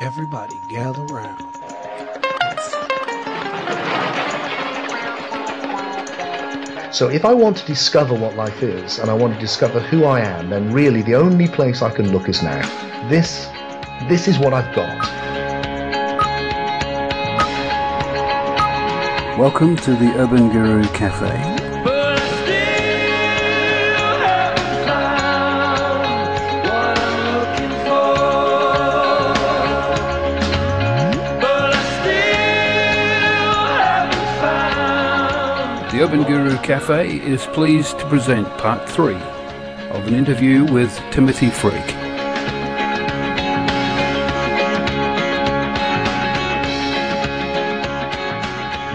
Everybody 0.00 0.58
gather 0.66 1.04
round. 1.04 1.42
So 6.90 7.10
if 7.10 7.26
I 7.26 7.34
want 7.34 7.58
to 7.58 7.66
discover 7.66 8.14
what 8.14 8.34
life 8.34 8.62
is 8.62 8.98
and 8.98 9.10
I 9.10 9.12
want 9.12 9.34
to 9.34 9.38
discover 9.38 9.78
who 9.78 10.04
I 10.04 10.20
am, 10.20 10.48
then 10.48 10.72
really 10.72 11.02
the 11.02 11.16
only 11.16 11.48
place 11.48 11.82
I 11.82 11.90
can 11.90 12.12
look 12.12 12.30
is 12.30 12.42
now. 12.42 12.62
This 13.10 13.50
this 14.08 14.26
is 14.26 14.38
what 14.38 14.54
I've 14.54 14.74
got. 14.74 14.98
Welcome 19.38 19.76
to 19.76 19.90
the 19.90 20.14
Urban 20.16 20.48
Guru 20.48 20.82
Cafe. 20.94 21.59
The 36.00 36.06
Urban 36.06 36.22
Guru 36.22 36.56
Cafe 36.62 37.18
is 37.18 37.44
pleased 37.48 37.98
to 37.98 38.08
present 38.08 38.48
part 38.56 38.88
three 38.88 39.20
of 39.90 40.06
an 40.06 40.14
interview 40.14 40.64
with 40.64 40.98
Timothy 41.10 41.50
Freke. 41.50 41.74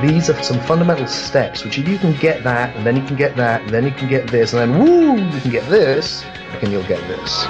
These 0.01 0.31
are 0.31 0.41
some 0.41 0.59
fundamental 0.61 1.05
steps 1.05 1.63
which 1.63 1.77
if 1.77 1.87
you 1.87 1.99
can 1.99 2.13
get 2.13 2.43
that 2.43 2.75
and 2.75 2.83
then 2.83 2.95
you 2.95 3.03
can 3.03 3.15
get 3.15 3.35
that 3.35 3.61
and 3.61 3.69
then 3.69 3.83
you 3.83 3.91
can 3.91 4.09
get 4.09 4.25
this 4.25 4.53
and 4.53 4.73
then 4.73 4.79
woo 4.79 5.15
you 5.15 5.41
can 5.41 5.51
get 5.51 5.69
this 5.69 6.25
and 6.63 6.71
you'll 6.71 6.81
get 6.87 7.07
this. 7.07 7.43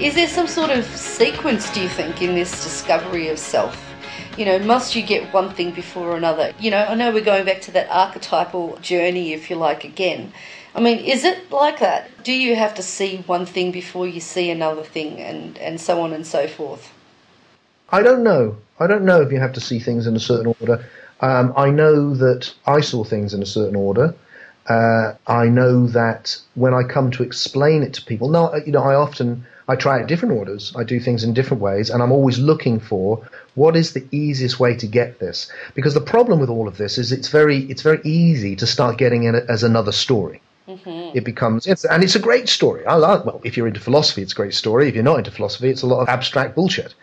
Is 0.00 0.14
there 0.14 0.28
some 0.28 0.46
sort 0.46 0.70
of 0.70 0.84
sequence, 0.84 1.68
do 1.70 1.82
you 1.82 1.88
think, 1.88 2.22
in 2.22 2.36
this 2.36 2.52
discovery 2.62 3.30
of 3.30 3.36
self? 3.36 3.87
You 4.38 4.44
know, 4.44 4.60
must 4.60 4.94
you 4.94 5.02
get 5.02 5.32
one 5.32 5.52
thing 5.52 5.72
before 5.72 6.16
another? 6.16 6.52
You 6.60 6.70
know, 6.70 6.84
I 6.84 6.94
know 6.94 7.10
we're 7.10 7.24
going 7.24 7.44
back 7.44 7.60
to 7.62 7.72
that 7.72 7.88
archetypal 7.90 8.78
journey, 8.80 9.32
if 9.32 9.50
you 9.50 9.56
like, 9.56 9.82
again. 9.82 10.32
I 10.76 10.80
mean, 10.80 10.98
is 10.98 11.24
it 11.24 11.50
like 11.50 11.80
that? 11.80 12.22
Do 12.22 12.32
you 12.32 12.54
have 12.54 12.72
to 12.76 12.82
see 12.82 13.16
one 13.26 13.46
thing 13.46 13.72
before 13.72 14.06
you 14.06 14.20
see 14.20 14.48
another 14.48 14.84
thing 14.84 15.18
and, 15.18 15.58
and 15.58 15.80
so 15.80 16.00
on 16.02 16.12
and 16.12 16.24
so 16.24 16.46
forth? 16.46 16.92
I 17.90 18.00
don't 18.00 18.22
know. 18.22 18.56
I 18.78 18.86
don't 18.86 19.04
know 19.04 19.20
if 19.22 19.32
you 19.32 19.40
have 19.40 19.54
to 19.54 19.60
see 19.60 19.80
things 19.80 20.06
in 20.06 20.14
a 20.14 20.20
certain 20.20 20.54
order. 20.60 20.88
Um, 21.20 21.52
I 21.56 21.70
know 21.70 22.14
that 22.14 22.54
I 22.64 22.80
saw 22.80 23.02
things 23.02 23.34
in 23.34 23.42
a 23.42 23.46
certain 23.46 23.74
order. 23.74 24.14
Uh, 24.68 25.14
I 25.26 25.46
know 25.46 25.88
that 25.88 26.36
when 26.54 26.74
I 26.74 26.84
come 26.84 27.10
to 27.12 27.24
explain 27.24 27.82
it 27.82 27.92
to 27.94 28.04
people, 28.04 28.28
now 28.28 28.54
you 28.54 28.70
know 28.70 28.84
I 28.84 28.94
often 28.94 29.44
I 29.68 29.76
try 29.76 30.00
out 30.00 30.08
different 30.08 30.34
orders. 30.34 30.72
I 30.74 30.84
do 30.84 30.98
things 30.98 31.24
in 31.24 31.34
different 31.34 31.62
ways, 31.62 31.90
and 31.90 32.02
I'm 32.02 32.12
always 32.12 32.38
looking 32.38 32.80
for 32.80 33.28
what 33.54 33.76
is 33.76 33.92
the 33.92 34.06
easiest 34.10 34.58
way 34.58 34.74
to 34.76 34.86
get 34.86 35.18
this. 35.18 35.50
Because 35.74 35.94
the 35.94 36.00
problem 36.00 36.40
with 36.40 36.48
all 36.48 36.66
of 36.66 36.78
this 36.78 36.98
is 36.98 37.12
it's 37.12 37.28
very 37.28 37.58
it's 37.70 37.82
very 37.82 38.00
easy 38.04 38.56
to 38.56 38.66
start 38.66 38.98
getting 38.98 39.24
it 39.24 39.34
as 39.48 39.62
another 39.62 39.92
story. 39.92 40.40
Mm-hmm. 40.66 41.16
It 41.16 41.24
becomes 41.24 41.66
it's, 41.66 41.84
and 41.84 42.02
it's 42.02 42.14
a 42.14 42.20
great 42.20 42.48
story. 42.48 42.84
I 42.86 42.94
like 42.94 43.24
well, 43.24 43.40
if 43.44 43.56
you're 43.56 43.68
into 43.68 43.80
philosophy, 43.80 44.22
it's 44.22 44.32
a 44.32 44.36
great 44.36 44.54
story. 44.54 44.88
If 44.88 44.94
you're 44.94 45.04
not 45.04 45.18
into 45.18 45.30
philosophy, 45.30 45.68
it's 45.68 45.82
a 45.82 45.86
lot 45.86 46.00
of 46.00 46.08
abstract 46.08 46.54
bullshit 46.54 46.94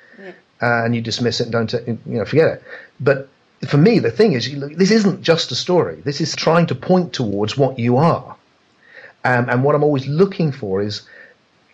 uh, 0.61 0.83
and 0.83 0.95
you 0.95 1.01
dismiss 1.01 1.41
it 1.41 1.53
and 1.53 1.69
don't 1.69 1.73
you 1.87 1.99
know 2.05 2.25
forget 2.25 2.47
it. 2.47 2.63
But 2.99 3.29
for 3.67 3.77
me, 3.77 3.99
the 3.99 4.11
thing 4.11 4.33
is, 4.33 4.49
this 4.77 4.91
isn't 4.91 5.21
just 5.21 5.51
a 5.51 5.55
story. 5.55 6.01
This 6.03 6.21
is 6.21 6.35
trying 6.35 6.67
to 6.67 6.75
point 6.75 7.13
towards 7.13 7.57
what 7.57 7.79
you 7.79 7.97
are. 7.97 8.35
Um, 9.23 9.49
and 9.49 9.63
what 9.63 9.75
I'm 9.75 9.83
always 9.83 10.07
looking 10.07 10.51
for 10.51 10.81
is 10.81 11.01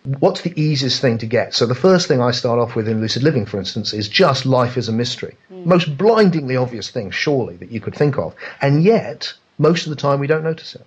what's 0.03 0.41
the 0.41 0.59
easiest 0.59 1.01
thing 1.01 1.19
to 1.19 1.25
get. 1.25 1.53
So 1.53 1.65
the 1.65 1.75
first 1.75 2.07
thing 2.07 2.21
I 2.21 2.31
start 2.31 2.59
off 2.59 2.75
with 2.75 2.87
in 2.87 3.01
lucid 3.01 3.23
living, 3.23 3.45
for 3.45 3.59
instance, 3.59 3.93
is 3.93 4.07
just 4.07 4.45
life 4.45 4.77
is 4.77 4.89
a 4.89 4.91
mystery. 4.91 5.37
Mm. 5.51 5.65
Most 5.65 5.97
blindingly 5.97 6.57
obvious 6.57 6.89
thing, 6.89 7.11
surely, 7.11 7.55
that 7.57 7.71
you 7.71 7.79
could 7.79 7.95
think 7.95 8.17
of. 8.17 8.33
And 8.61 8.83
yet, 8.83 9.33
most 9.57 9.85
of 9.85 9.91
the 9.91 9.95
time, 9.95 10.19
we 10.19 10.27
don't 10.27 10.43
notice 10.43 10.75
it. 10.75 10.85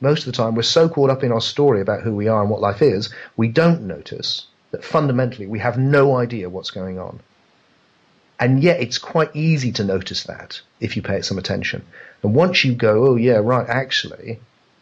Most 0.00 0.26
of 0.26 0.26
the 0.26 0.36
time, 0.36 0.54
we're 0.54 0.62
so 0.62 0.88
caught 0.88 1.10
up 1.10 1.24
in 1.24 1.32
our 1.32 1.40
story 1.40 1.80
about 1.80 2.02
who 2.02 2.14
we 2.14 2.28
are 2.28 2.40
and 2.42 2.50
what 2.50 2.60
life 2.60 2.82
is, 2.82 3.12
we 3.36 3.48
don't 3.48 3.82
notice 3.82 4.46
that 4.70 4.84
fundamentally 4.84 5.46
we 5.46 5.58
have 5.58 5.78
no 5.78 6.16
idea 6.16 6.50
what's 6.50 6.70
going 6.70 6.98
on. 6.98 7.20
And 8.38 8.62
yet 8.62 8.80
it's 8.80 8.98
quite 8.98 9.34
easy 9.34 9.72
to 9.72 9.84
notice 9.84 10.24
that 10.24 10.60
if 10.78 10.96
you 10.96 11.02
pay 11.02 11.16
it 11.16 11.24
some 11.24 11.38
attention. 11.38 11.84
And 12.22 12.34
once 12.34 12.64
you 12.64 12.74
go, 12.74 13.08
oh 13.08 13.16
yeah, 13.16 13.38
right, 13.38 13.68
actually, 13.68 14.38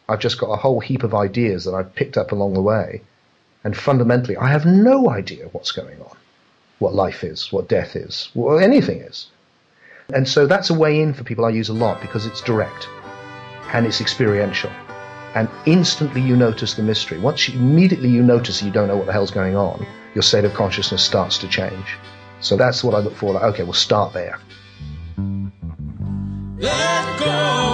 I've 0.09 0.21
just 0.21 0.39
got 0.39 0.51
a 0.51 0.57
whole 0.57 0.81
heap 0.81 1.03
of 1.03 1.15
ideas 1.15 1.65
that 1.65 1.75
I've 1.75 1.95
picked 1.95 2.19
up 2.19 2.33
along 2.33 2.53
the 2.55 2.61
way. 2.61 3.03
And 3.67 3.77
fundamentally, 3.77 4.37
I 4.37 4.47
have 4.51 4.65
no 4.65 5.11
idea 5.11 5.49
what's 5.51 5.73
going 5.73 6.01
on, 6.01 6.17
what 6.79 6.95
life 6.95 7.25
is, 7.25 7.51
what 7.53 7.69
death 7.69 7.97
is, 7.97 8.31
what 8.33 8.63
anything 8.63 9.01
is. 9.01 9.27
And 10.15 10.29
so 10.29 10.47
that's 10.47 10.71
a 10.71 10.75
way 10.75 11.01
in 11.01 11.13
for 11.13 11.25
people 11.25 11.45
I 11.45 11.51
use 11.51 11.69
a 11.69 11.73
lot 11.73 12.01
because 12.01 12.27
it's 12.27 12.41
direct 12.41 12.89
and 13.73 13.85
it's 13.85 14.01
experiential 14.01 14.71
and 15.35 15.49
instantly 15.67 16.21
you 16.21 16.37
notice 16.37 16.75
the 16.75 16.85
mystery. 16.85 17.19
Once 17.19 17.49
you, 17.49 17.59
immediately 17.59 18.09
you 18.09 18.23
notice 18.23 18.63
you 18.63 18.71
don't 18.71 18.87
know 18.87 18.97
what 18.97 19.07
the 19.07 19.13
hell's 19.13 19.33
going 19.33 19.57
on, 19.57 19.85
your 20.15 20.23
state 20.23 20.45
of 20.45 20.55
consciousness 20.55 21.03
starts 21.03 21.37
to 21.39 21.49
change. 21.49 21.97
So 22.41 22.57
that's 22.57 22.85
what 22.85 22.95
I 22.95 23.01
look 23.01 23.17
for. 23.17 23.33
Like, 23.33 23.43
okay, 23.43 23.65
we'll 23.65 23.73
start 23.73 24.13
there. 24.13 24.39
Let 26.57 27.19
go 27.19 27.66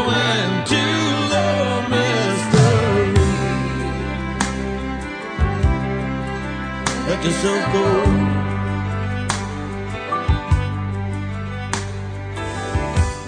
Yourself 7.22 7.72
go. 7.72 8.03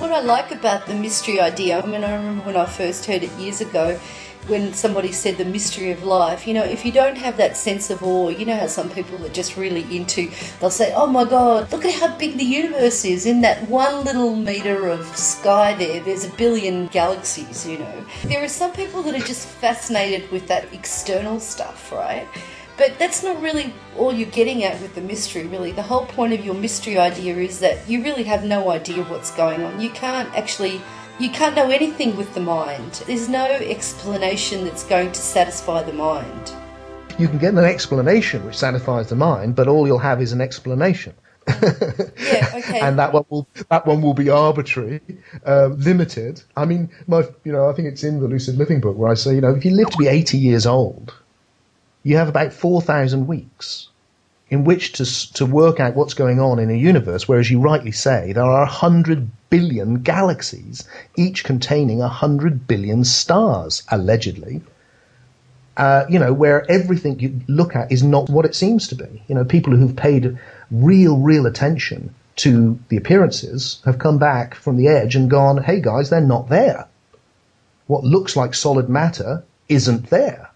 What 0.00 0.10
I 0.10 0.20
like 0.20 0.50
about 0.50 0.86
the 0.86 0.94
mystery 0.94 1.38
idea, 1.38 1.80
I 1.80 1.86
mean, 1.86 2.02
I 2.02 2.16
remember 2.16 2.42
when 2.42 2.56
I 2.56 2.66
first 2.66 3.06
heard 3.06 3.22
it 3.22 3.30
years 3.38 3.60
ago, 3.60 4.00
when 4.48 4.74
somebody 4.74 5.12
said 5.12 5.38
the 5.38 5.44
mystery 5.44 5.92
of 5.92 6.02
life, 6.02 6.44
you 6.44 6.54
know, 6.54 6.64
if 6.64 6.84
you 6.84 6.90
don't 6.90 7.16
have 7.16 7.36
that 7.36 7.56
sense 7.56 7.88
of 7.88 8.02
awe, 8.02 8.30
you 8.30 8.44
know 8.44 8.56
how 8.56 8.66
some 8.66 8.90
people 8.90 9.24
are 9.24 9.30
just 9.30 9.56
really 9.56 9.82
into, 9.96 10.28
they'll 10.58 10.70
say, 10.70 10.92
oh 10.96 11.06
my 11.06 11.24
God, 11.24 11.70
look 11.70 11.84
at 11.84 11.94
how 11.94 12.16
big 12.18 12.36
the 12.36 12.44
universe 12.44 13.04
is. 13.04 13.26
In 13.26 13.42
that 13.42 13.68
one 13.68 14.04
little 14.04 14.34
meter 14.34 14.88
of 14.88 15.06
sky 15.16 15.74
there, 15.74 16.02
there's 16.02 16.24
a 16.24 16.30
billion 16.30 16.88
galaxies, 16.88 17.64
you 17.64 17.78
know. 17.78 18.04
There 18.24 18.42
are 18.42 18.48
some 18.48 18.72
people 18.72 19.02
that 19.04 19.14
are 19.14 19.24
just 19.24 19.46
fascinated 19.46 20.30
with 20.32 20.48
that 20.48 20.74
external 20.74 21.38
stuff, 21.38 21.92
right? 21.92 22.26
But 22.76 22.98
that's 22.98 23.22
not 23.22 23.40
really 23.40 23.72
all 23.96 24.12
you're 24.12 24.30
getting 24.30 24.64
at 24.64 24.80
with 24.80 24.94
the 24.94 25.00
mystery, 25.00 25.46
really. 25.46 25.70
The 25.70 25.82
whole 25.82 26.06
point 26.06 26.32
of 26.32 26.44
your 26.44 26.54
mystery 26.54 26.98
idea 26.98 27.36
is 27.36 27.60
that 27.60 27.88
you 27.88 28.02
really 28.02 28.24
have 28.24 28.44
no 28.44 28.70
idea 28.70 29.04
what's 29.04 29.30
going 29.30 29.62
on. 29.62 29.80
You 29.80 29.90
can't 29.90 30.32
actually 30.36 30.80
you 31.20 31.30
can't 31.30 31.54
know 31.54 31.70
anything 31.70 32.16
with 32.16 32.34
the 32.34 32.40
mind. 32.40 33.04
There's 33.06 33.28
no 33.28 33.44
explanation 33.44 34.64
that's 34.64 34.82
going 34.84 35.12
to 35.12 35.20
satisfy 35.20 35.84
the 35.84 35.92
mind. 35.92 36.52
You 37.18 37.28
can 37.28 37.38
get 37.38 37.54
an 37.54 37.64
explanation 37.64 38.44
which 38.44 38.56
satisfies 38.56 39.10
the 39.10 39.14
mind, 39.14 39.54
but 39.54 39.68
all 39.68 39.86
you'll 39.86 39.98
have 40.00 40.20
is 40.20 40.32
an 40.32 40.40
explanation. 40.40 41.14
yeah, 41.46 42.50
okay. 42.54 42.80
and 42.80 42.98
that 42.98 43.12
one 43.12 43.24
will 43.28 43.46
that 43.68 43.86
one 43.86 44.02
will 44.02 44.14
be 44.14 44.30
arbitrary, 44.30 45.00
uh, 45.46 45.66
limited. 45.66 46.42
I 46.56 46.64
mean, 46.64 46.90
my 47.06 47.22
you 47.44 47.52
know, 47.52 47.68
I 47.68 47.74
think 47.74 47.86
it's 47.86 48.02
in 48.02 48.18
the 48.18 48.26
lucid 48.26 48.56
living 48.56 48.80
book 48.80 48.96
where 48.96 49.12
I 49.12 49.14
say, 49.14 49.34
you 49.36 49.40
know, 49.42 49.54
if 49.54 49.64
you 49.64 49.70
live 49.70 49.90
to 49.90 49.98
be 49.98 50.08
80 50.08 50.38
years 50.38 50.66
old, 50.66 51.14
you 52.04 52.16
have 52.16 52.28
about 52.28 52.52
4,000 52.52 53.26
weeks 53.26 53.88
in 54.50 54.62
which 54.62 54.92
to 54.92 55.04
to 55.34 55.44
work 55.46 55.80
out 55.80 55.96
what's 55.96 56.14
going 56.14 56.38
on 56.38 56.58
in 56.58 56.70
a 56.70 56.74
universe. 56.74 57.26
Whereas 57.26 57.50
you 57.50 57.58
rightly 57.60 57.92
say 57.92 58.32
there 58.32 58.44
are 58.44 58.64
100 58.64 59.28
billion 59.50 60.02
galaxies, 60.02 60.86
each 61.16 61.44
containing 61.44 62.00
a 62.02 62.08
hundred 62.08 62.66
billion 62.66 63.04
stars, 63.04 63.82
allegedly. 63.90 64.62
Uh, 65.76 66.04
you 66.08 66.20
know, 66.20 66.32
where 66.32 66.70
everything 66.70 67.18
you 67.18 67.40
look 67.48 67.74
at 67.74 67.90
is 67.90 68.02
not 68.04 68.30
what 68.30 68.44
it 68.44 68.54
seems 68.54 68.86
to 68.88 68.94
be. 68.94 69.22
You 69.26 69.34
know, 69.34 69.44
people 69.44 69.74
who've 69.74 69.96
paid 69.96 70.38
real, 70.70 71.18
real 71.18 71.46
attention 71.46 72.14
to 72.36 72.78
the 72.90 72.96
appearances 72.96 73.80
have 73.84 73.98
come 73.98 74.18
back 74.18 74.54
from 74.54 74.76
the 74.76 74.86
edge 74.86 75.16
and 75.16 75.28
gone, 75.28 75.64
hey 75.64 75.80
guys, 75.80 76.10
they're 76.10 76.20
not 76.20 76.48
there. 76.48 76.86
What 77.88 78.04
looks 78.04 78.36
like 78.36 78.54
solid 78.54 78.88
matter 78.88 79.42
isn't 79.68 80.10
there. 80.10 80.50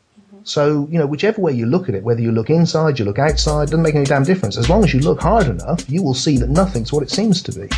So, 0.49 0.89
you 0.91 0.99
know, 0.99 1.07
whichever 1.07 1.43
way 1.43 1.53
you 1.53 1.67
look 1.67 1.91
at 1.91 1.95
it, 1.95 2.03
whether 2.03 2.23
you 2.23 2.33
look 2.33 2.49
inside, 2.49 2.99
you 2.99 3.05
look 3.05 3.19
outside, 3.19 3.67
doesn't 3.67 3.83
make 3.83 3.95
any 3.95 4.07
damn 4.07 4.25
difference. 4.25 4.57
As 4.57 4.71
long 4.71 4.83
as 4.83 4.95
you 4.95 5.01
look 5.01 5.21
hard 5.21 5.47
enough, 5.47 5.85
you 5.91 6.03
will 6.03 6.15
see 6.15 6.39
that 6.39 6.49
nothing's 6.49 6.91
what 6.91 7.03
it 7.03 7.11
seems 7.11 7.43
to 7.43 7.53
be. 7.53 7.69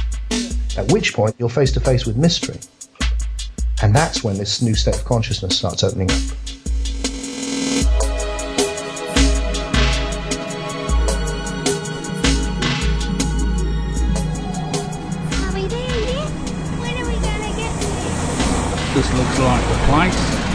At 0.76 0.92
which 0.92 1.12
point 1.12 1.34
you're 1.36 1.48
face 1.48 1.72
to 1.72 1.80
face 1.80 2.06
with 2.06 2.16
mystery. 2.16 2.60
And 3.82 3.92
that's 3.92 4.22
when 4.22 4.38
this 4.38 4.62
new 4.62 4.76
state 4.76 4.94
of 4.94 5.04
consciousness 5.04 5.58
starts 5.58 5.82
opening 5.82 6.12
up. 6.12 6.16
Are 15.42 15.52
we 15.54 15.66
there 15.66 15.90
here? 16.06 16.28
When 16.78 16.96
are 16.96 17.06
we 17.08 17.14
gonna 17.14 17.52
get 17.56 17.74
this 18.94 19.12
looks 19.12 19.38
like 19.40 19.68
the 19.68 19.74
place. 19.88 20.49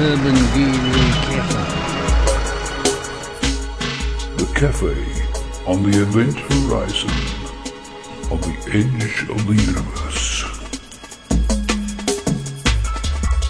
Urban 0.00 0.36
Guru 0.54 0.92
Cafe. 1.26 1.62
The 4.36 4.46
cafe 4.54 4.94
on 5.66 5.82
the 5.82 6.02
event 6.02 6.38
horizon, 6.38 7.10
on 8.30 8.40
the 8.42 8.54
edge 8.70 9.28
of 9.28 9.44
the 9.48 9.54
universe. 9.56 10.44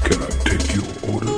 Can 0.04 0.22
I 0.22 0.30
take 0.48 0.66
your 0.74 0.88
order? 1.12 1.36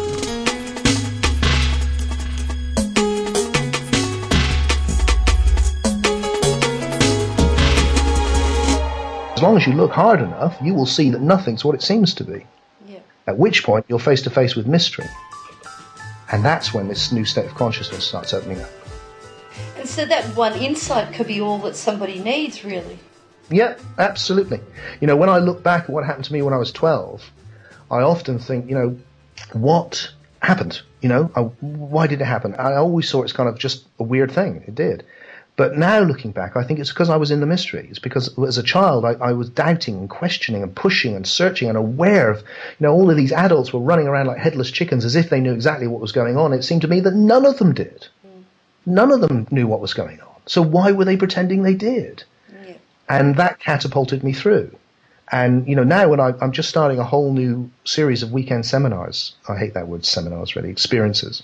As 9.35 9.43
long 9.43 9.57
as 9.57 9.67
you 9.67 9.73
look 9.73 9.91
hard 9.91 10.21
enough, 10.21 10.57
you 10.63 10.73
will 10.73 10.87
see 10.87 11.11
that 11.11 11.21
nothing's 11.21 11.65
what 11.65 11.75
it 11.75 11.83
seems 11.83 12.15
to 12.15 12.23
be. 12.23 12.47
At 13.27 13.39
which 13.39 13.65
point, 13.65 13.87
you're 13.89 13.99
face 13.99 14.23
to 14.23 14.31
face 14.31 14.57
with 14.57 14.67
mystery. 14.67 15.07
And 16.33 16.45
that's 16.45 16.73
when 16.73 16.89
this 16.89 17.13
new 17.13 17.25
state 17.25 17.47
of 17.47 17.55
consciousness 17.55 18.05
starts 18.05 18.33
opening 18.33 18.61
up. 18.61 18.71
And 19.77 19.89
so 19.89 20.05
that 20.05 20.25
one 20.37 20.55
insight 20.55 21.13
could 21.15 21.27
be 21.27 21.41
all 21.41 21.59
that 21.61 21.75
somebody 21.77 22.19
needs, 22.19 22.65
really. 22.65 22.99
Yeah, 23.51 23.77
absolutely. 23.99 24.61
You 25.01 25.07
know, 25.07 25.17
when 25.17 25.29
I 25.29 25.39
look 25.39 25.63
back 25.63 25.85
at 25.85 25.91
what 25.91 26.05
happened 26.05 26.27
to 26.27 26.33
me 26.33 26.43
when 26.43 26.55
I 26.55 26.59
was 26.59 26.71
12, 26.71 27.31
I 27.91 28.03
often 28.03 28.39
think, 28.39 28.69
you 28.69 28.77
know, 28.77 28.99
what 29.53 30.13
happened? 30.41 30.83
You 31.01 31.09
know, 31.09 31.31
I, 31.35 31.41
why 31.41 32.07
did 32.07 32.21
it 32.21 32.27
happen? 32.27 32.55
I 32.55 32.75
always 32.75 33.09
saw 33.09 33.23
it 33.23 33.25
as 33.25 33.33
kind 33.33 33.49
of 33.49 33.59
just 33.59 33.87
a 33.99 34.05
weird 34.05 34.31
thing. 34.31 34.65
It 34.67 34.75
did. 34.75 35.05
But 35.61 35.77
now 35.77 36.01
looking 36.01 36.31
back, 36.31 36.57
I 36.57 36.65
think 36.65 36.81
it's 36.81 36.89
because 36.89 37.11
I 37.11 37.19
was 37.19 37.31
in 37.31 37.41
the 37.41 37.47
mystery. 37.47 37.87
It's 37.91 37.99
because 37.99 38.39
as 38.39 38.57
a 38.57 38.63
child, 38.63 39.05
I, 39.05 39.11
I, 39.21 39.33
was 39.35 39.51
doubting 39.51 39.95
and 39.95 40.09
questioning 40.09 40.63
and 40.63 40.75
pushing 40.75 41.15
and 41.15 41.27
searching 41.27 41.69
and 41.69 41.77
aware 41.77 42.31
of, 42.31 42.39
you 42.39 42.87
know, 42.87 42.95
all 42.95 43.11
of 43.11 43.17
these 43.19 43.31
adults 43.31 43.71
were 43.71 43.81
running 43.81 44.09
around 44.09 44.27
like 44.27 44.39
headless 44.39 44.71
chickens 44.71 45.05
as 45.05 45.17
if 45.17 45.29
they 45.29 45.39
knew 45.39 45.53
exactly 45.53 45.87
what 45.87 46.01
was 46.01 46.13
going 46.13 46.39
on. 46.39 46.55
It 46.55 46.63
seemed 46.63 46.81
to 46.81 46.89
me 46.89 47.01
that 47.01 47.13
none 47.13 47.45
of 47.45 47.59
them 47.59 47.75
did. 47.75 48.09
Mm. 48.27 48.45
None 48.87 49.13
of 49.13 49.21
them 49.21 49.49
knew 49.51 49.67
what 49.67 49.83
was 49.83 49.93
going 49.93 50.19
on. 50.23 50.35
So 50.47 50.63
why 50.63 50.93
were 50.93 51.05
they 51.05 51.19
pretending 51.19 51.63
they 51.63 51.75
did? 51.75 52.25
Yeah. 52.67 52.77
And 53.11 53.37
that 53.37 53.61
catapulted 53.61 54.25
me 54.25 54.33
through. 54.33 54.75
And, 55.31 55.69
you 55.69 55.77
know, 55.77 55.85
now 55.85 56.09
when 56.09 56.21
I, 56.21 56.33
I'm 56.41 56.53
just 56.53 56.71
starting 56.71 56.99
a 56.99 57.05
whole 57.05 57.35
new 57.35 57.71
series 57.85 58.23
of 58.23 58.33
weekend 58.33 58.65
seminars, 58.65 59.35
I 59.47 59.59
hate 59.59 59.75
that 59.75 59.89
word 59.89 60.07
seminars 60.07 60.57
really, 60.57 60.71
experiences 60.71 61.43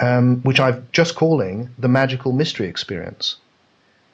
um, 0.00 0.40
which 0.42 0.60
I'm 0.60 0.86
just 0.92 1.14
calling 1.14 1.70
the 1.78 1.88
magical 1.88 2.32
mystery 2.32 2.68
experience. 2.68 3.36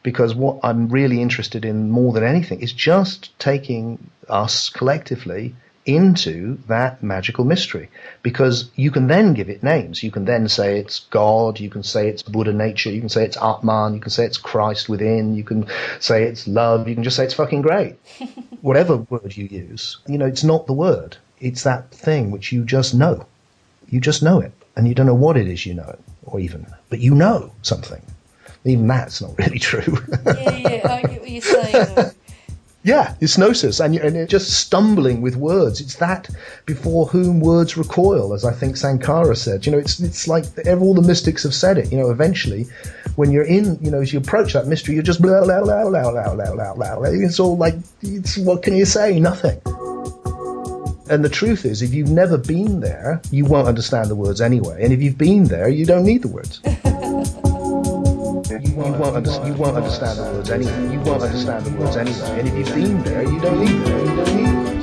Because 0.02 0.34
what 0.34 0.60
I'm 0.62 0.88
really 0.88 1.22
interested 1.22 1.64
in 1.64 1.90
more 1.90 2.12
than 2.12 2.24
anything 2.24 2.60
is 2.60 2.72
just 2.72 3.38
taking 3.38 4.10
us 4.28 4.68
collectively 4.68 5.54
into 5.86 6.58
that 6.66 7.02
magical 7.02 7.44
mystery. 7.44 7.90
Because 8.22 8.70
you 8.74 8.90
can 8.90 9.06
then 9.06 9.34
give 9.34 9.50
it 9.50 9.62
names. 9.62 10.02
You 10.02 10.10
can 10.10 10.24
then 10.24 10.48
say 10.48 10.78
it's 10.78 11.00
God, 11.10 11.60
you 11.60 11.70
can 11.70 11.82
say 11.82 12.08
it's 12.08 12.22
Buddha 12.22 12.52
nature, 12.52 12.90
you 12.90 13.00
can 13.00 13.08
say 13.08 13.24
it's 13.24 13.36
Atman, 13.36 13.94
you 13.94 14.00
can 14.00 14.10
say 14.10 14.24
it's 14.24 14.38
Christ 14.38 14.88
within, 14.88 15.34
you 15.34 15.44
can 15.44 15.66
say 16.00 16.24
it's 16.24 16.46
love, 16.46 16.88
you 16.88 16.94
can 16.94 17.04
just 17.04 17.16
say 17.16 17.24
it's 17.24 17.34
fucking 17.34 17.62
great. 17.62 17.96
Whatever 18.62 18.96
word 18.96 19.36
you 19.36 19.44
use, 19.44 19.98
you 20.06 20.16
know, 20.16 20.26
it's 20.26 20.44
not 20.44 20.66
the 20.66 20.72
word. 20.72 21.18
It's 21.40 21.64
that 21.64 21.90
thing 21.90 22.30
which 22.30 22.52
you 22.52 22.64
just 22.64 22.94
know. 22.94 23.26
You 23.88 24.00
just 24.00 24.22
know 24.22 24.40
it 24.40 24.52
and 24.76 24.88
you 24.88 24.94
don't 24.94 25.06
know 25.06 25.14
what 25.14 25.36
it 25.36 25.46
is 25.46 25.66
you 25.66 25.74
know, 25.74 25.96
or 26.24 26.40
even, 26.40 26.66
but 26.90 27.00
you 27.00 27.14
know 27.14 27.52
something. 27.62 28.02
Even 28.64 28.86
that's 28.86 29.20
not 29.20 29.36
really 29.38 29.58
true. 29.58 29.98
yeah, 30.24 30.56
yeah, 30.56 30.92
I 30.92 31.02
get 31.02 31.20
what 31.20 31.30
you're 31.30 31.42
saying. 31.42 32.12
Yeah, 32.84 33.14
it's 33.22 33.38
gnosis, 33.38 33.80
and, 33.80 33.96
and 33.96 34.14
you're 34.14 34.26
just 34.26 34.50
stumbling 34.50 35.22
with 35.22 35.36
words. 35.36 35.80
It's 35.80 35.96
that 35.96 36.28
before 36.66 37.06
whom 37.06 37.40
words 37.40 37.78
recoil, 37.78 38.34
as 38.34 38.44
I 38.44 38.52
think 38.52 38.76
Sankara 38.76 39.34
said. 39.36 39.64
You 39.64 39.72
know, 39.72 39.78
it's 39.78 40.00
it's 40.00 40.28
like 40.28 40.44
all 40.68 40.92
the 40.92 41.00
mystics 41.00 41.44
have 41.44 41.54
said 41.54 41.78
it. 41.78 41.90
You 41.90 41.96
know, 41.96 42.10
eventually, 42.10 42.66
when 43.16 43.30
you're 43.30 43.44
in, 43.44 43.78
you 43.80 43.90
know, 43.90 44.02
as 44.02 44.12
you 44.12 44.18
approach 44.18 44.52
that 44.52 44.66
mystery, 44.66 44.92
you're 44.94 45.02
just 45.02 45.22
blah 45.22 45.44
blah 45.44 45.62
blah 45.62 45.88
blah 45.88 46.10
blah 46.10 46.34
blah 46.34 46.54
blah 46.74 46.74
blah. 46.74 47.02
It's 47.04 47.40
all 47.40 47.56
like, 47.56 47.74
it's, 48.02 48.36
what 48.36 48.62
can 48.62 48.76
you 48.76 48.84
say? 48.84 49.18
Nothing. 49.18 49.58
And 51.10 51.22
the 51.22 51.28
truth 51.28 51.66
is, 51.66 51.82
if 51.82 51.92
you've 51.92 52.10
never 52.10 52.38
been 52.38 52.80
there, 52.80 53.20
you 53.30 53.44
won't 53.44 53.68
understand 53.68 54.10
the 54.10 54.14
words 54.14 54.40
anyway. 54.40 54.82
And 54.82 54.92
if 54.92 55.02
you've 55.02 55.18
been 55.18 55.44
there, 55.44 55.68
you 55.68 55.84
don't 55.84 56.04
need 56.04 56.22
the 56.22 56.28
words. 56.28 56.60
you, 56.64 56.70
won't, 58.50 58.66
you, 58.66 58.74
won't 58.74 58.96
you 59.46 59.54
won't 59.54 59.76
understand 59.76 60.18
the 60.18 60.22
words 60.22 60.50
anyway. 60.50 60.92
You 60.92 61.00
won't 61.00 61.22
understand 61.22 61.66
the 61.66 61.78
words 61.78 61.96
anyway. 61.96 62.40
And 62.40 62.48
if 62.48 62.54
you've 62.54 62.74
been 62.74 63.02
there, 63.02 63.22
you 63.22 63.38
don't 63.40 63.60
need 63.60 63.84
them. 63.84 64.08
You 64.08 64.16
don't 64.16 64.36
need 64.36 64.66
the 64.66 64.73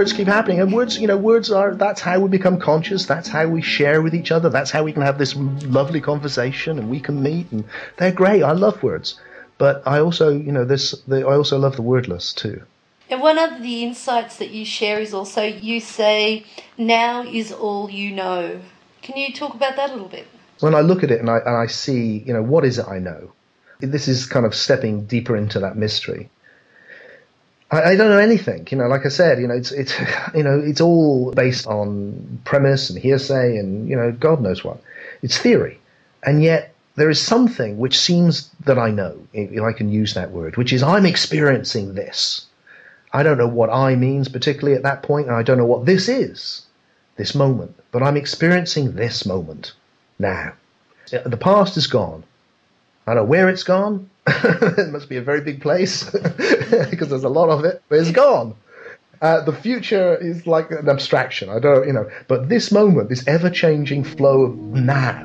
words. 0.00 0.12
keep 0.12 0.26
happening. 0.26 0.60
And 0.60 0.72
words, 0.72 0.98
you 0.98 1.06
know, 1.06 1.16
words 1.16 1.50
are, 1.50 1.74
that's 1.74 2.00
how 2.00 2.20
we 2.20 2.28
become 2.28 2.58
conscious. 2.58 3.06
That's 3.06 3.28
how 3.28 3.46
we 3.46 3.60
share 3.60 4.00
with 4.00 4.14
each 4.14 4.32
other. 4.32 4.48
That's 4.48 4.70
how 4.70 4.82
we 4.82 4.92
can 4.92 5.02
have 5.02 5.18
this 5.18 5.36
lovely 5.36 6.00
conversation 6.00 6.78
and 6.78 6.88
we 6.88 7.00
can 7.00 7.22
meet. 7.22 7.52
And 7.52 7.64
they're 7.98 8.12
great. 8.12 8.42
I 8.42 8.52
love 8.52 8.82
words. 8.82 9.20
But 9.58 9.82
I 9.86 10.00
also, 10.00 10.30
you 10.30 10.52
know, 10.52 10.64
this, 10.64 10.92
the, 11.06 11.18
I 11.18 11.34
also 11.34 11.58
love 11.58 11.76
the 11.76 11.82
wordless 11.82 12.32
too. 12.32 12.62
And 13.10 13.20
one 13.20 13.38
of 13.38 13.60
the 13.60 13.84
insights 13.84 14.36
that 14.36 14.50
you 14.50 14.64
share 14.64 15.00
is 15.00 15.12
also 15.12 15.42
you 15.42 15.80
say, 15.80 16.44
now 16.78 17.22
is 17.22 17.52
all 17.52 17.90
you 17.90 18.12
know. 18.12 18.60
Can 19.02 19.16
you 19.16 19.32
talk 19.32 19.54
about 19.54 19.76
that 19.76 19.90
a 19.90 19.92
little 19.92 20.08
bit? 20.08 20.26
When 20.60 20.74
I 20.74 20.80
look 20.80 21.02
at 21.02 21.10
it 21.10 21.20
and 21.20 21.28
I, 21.28 21.38
and 21.38 21.56
I 21.56 21.66
see, 21.66 22.18
you 22.18 22.32
know, 22.32 22.42
what 22.42 22.64
is 22.64 22.78
it 22.78 22.86
I 22.88 22.98
know? 22.98 23.32
This 23.80 24.08
is 24.08 24.26
kind 24.26 24.46
of 24.46 24.54
stepping 24.54 25.06
deeper 25.06 25.36
into 25.36 25.58
that 25.60 25.76
mystery. 25.76 26.30
I, 27.70 27.82
I, 27.82 27.96
don't 27.96 28.10
know 28.10 28.18
anything. 28.18 28.66
You 28.70 28.78
know, 28.78 28.88
like 28.88 29.06
I 29.06 29.08
said, 29.08 29.40
you 29.40 29.46
know, 29.46 29.54
it's 29.54 29.72
it's 29.72 29.94
you 30.34 30.42
know, 30.42 30.58
it's 30.58 30.80
all 30.80 31.32
based 31.32 31.66
on 31.66 32.40
premise 32.44 32.90
and 32.90 32.98
hearsay 32.98 33.56
and 33.56 33.88
you 33.88 33.96
know, 33.96 34.12
God 34.12 34.40
knows 34.40 34.64
what. 34.64 34.82
It's 35.22 35.38
theory, 35.38 35.78
and 36.22 36.42
yet 36.42 36.74
there 36.96 37.10
is 37.10 37.20
something 37.20 37.78
which 37.78 37.98
seems 37.98 38.50
that 38.64 38.78
I 38.78 38.90
know, 38.90 39.16
if 39.32 39.62
I 39.62 39.72
can 39.72 39.88
use 39.88 40.14
that 40.14 40.32
word, 40.32 40.56
which 40.56 40.72
is 40.72 40.82
I'm 40.82 41.06
experiencing 41.06 41.94
this. 41.94 42.46
I 43.12 43.22
don't 43.22 43.38
know 43.38 43.48
what 43.48 43.70
I 43.70 43.96
means 43.96 44.28
particularly 44.28 44.76
at 44.76 44.82
that 44.84 45.02
point, 45.02 45.26
and 45.26 45.36
I 45.36 45.42
don't 45.42 45.58
know 45.58 45.64
what 45.64 45.86
this 45.86 46.08
is, 46.08 46.66
this 47.16 47.34
moment, 47.34 47.74
but 47.90 48.02
I'm 48.02 48.16
experiencing 48.16 48.92
this 48.92 49.26
moment 49.26 49.72
now. 50.18 50.52
The 51.10 51.36
past 51.36 51.76
is 51.76 51.86
gone. 51.86 52.22
I 53.06 53.14
don't 53.14 53.24
know 53.24 53.28
where 53.30 53.48
it's 53.48 53.64
gone. 53.64 54.08
it 54.78 54.90
must 54.90 55.08
be 55.08 55.16
a 55.16 55.22
very 55.22 55.40
big 55.40 55.60
place 55.60 56.04
because 56.90 57.08
there's 57.08 57.24
a 57.24 57.28
lot 57.28 57.48
of 57.48 57.64
it, 57.64 57.82
but 57.88 57.98
it's 57.98 58.10
gone. 58.10 58.54
Uh, 59.20 59.40
the 59.42 59.52
future 59.52 60.16
is 60.16 60.46
like 60.46 60.70
an 60.70 60.88
abstraction. 60.88 61.50
I 61.50 61.58
don't, 61.58 61.86
you 61.86 61.92
know, 61.92 62.08
but 62.28 62.48
this 62.48 62.72
moment, 62.72 63.08
this 63.08 63.26
ever 63.26 63.50
changing 63.50 64.04
flow 64.04 64.42
of 64.42 64.56
now, 64.56 65.24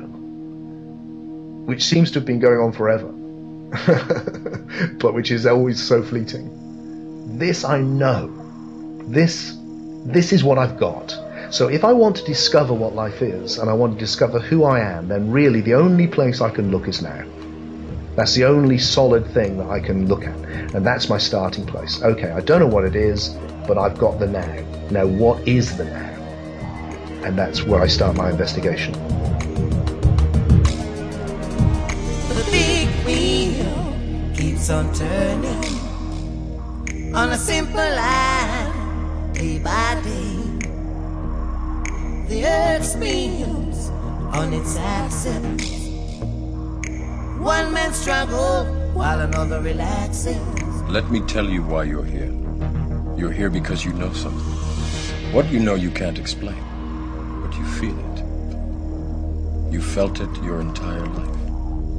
which 1.66 1.84
seems 1.84 2.10
to 2.12 2.18
have 2.18 2.26
been 2.26 2.40
going 2.40 2.58
on 2.58 2.72
forever, 2.72 3.06
but 4.98 5.14
which 5.14 5.30
is 5.30 5.46
always 5.46 5.82
so 5.82 6.02
fleeting. 6.02 7.38
This 7.38 7.64
I 7.64 7.80
know. 7.80 8.30
This, 9.08 9.56
this 10.04 10.32
is 10.32 10.44
what 10.44 10.58
I've 10.58 10.78
got. 10.78 11.16
So 11.50 11.68
if 11.68 11.84
I 11.84 11.92
want 11.92 12.16
to 12.16 12.24
discover 12.24 12.74
what 12.74 12.94
life 12.94 13.22
is 13.22 13.58
and 13.58 13.70
I 13.70 13.72
want 13.72 13.94
to 13.94 13.98
discover 13.98 14.40
who 14.40 14.64
I 14.64 14.80
am, 14.80 15.08
then 15.08 15.30
really 15.30 15.60
the 15.60 15.74
only 15.74 16.06
place 16.06 16.40
I 16.40 16.50
can 16.50 16.70
look 16.70 16.88
is 16.88 17.02
now. 17.02 17.24
That's 18.16 18.34
the 18.34 18.44
only 18.46 18.78
solid 18.78 19.26
thing 19.26 19.58
that 19.58 19.68
I 19.68 19.78
can 19.78 20.08
look 20.08 20.24
at. 20.24 20.34
And 20.74 20.86
that's 20.86 21.10
my 21.10 21.18
starting 21.18 21.66
place. 21.66 22.02
Okay, 22.02 22.30
I 22.30 22.40
don't 22.40 22.60
know 22.60 22.66
what 22.66 22.84
it 22.84 22.96
is, 22.96 23.36
but 23.68 23.76
I've 23.76 23.98
got 23.98 24.18
the 24.18 24.26
now. 24.26 24.64
Now, 24.90 25.06
what 25.06 25.46
is 25.46 25.76
the 25.76 25.84
now? 25.84 26.14
And 27.24 27.38
that's 27.38 27.64
where 27.64 27.82
I 27.82 27.86
start 27.86 28.16
my 28.16 28.30
investigation. 28.30 28.94
The 32.32 32.48
big 32.50 32.88
wheel 33.04 34.34
keeps 34.34 34.70
on 34.70 34.94
turning 34.94 35.76
on 37.14 37.32
a 37.32 37.36
simple 37.36 37.76
line, 37.76 39.32
day 39.34 39.58
by 39.58 40.00
day. 40.02 40.36
The 42.28 42.46
earth 42.46 42.84
spins 42.84 43.90
on 44.34 44.54
its 44.54 44.76
axis. 44.78 45.75
One 47.46 47.72
man 47.72 47.94
struggles 47.94 48.66
while 48.92 49.20
another 49.20 49.60
relaxes. 49.60 50.36
Let 50.88 51.12
me 51.12 51.20
tell 51.20 51.48
you 51.48 51.62
why 51.62 51.84
you're 51.84 52.04
here. 52.04 52.34
You're 53.16 53.30
here 53.30 53.50
because 53.50 53.84
you 53.84 53.92
know 53.92 54.12
something. 54.14 54.52
What 55.32 55.48
you 55.52 55.60
know 55.60 55.76
you 55.76 55.92
can't 55.92 56.18
explain, 56.18 56.60
but 57.44 57.56
you 57.56 57.64
feel 57.64 57.96
it. 57.96 59.72
You 59.72 59.80
felt 59.80 60.18
it 60.18 60.42
your 60.42 60.60
entire 60.60 61.06
life. 61.06 61.38